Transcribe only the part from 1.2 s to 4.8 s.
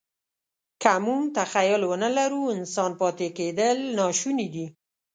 تخیل ونهلرو، انسان پاتې کېدل ناشوني دي.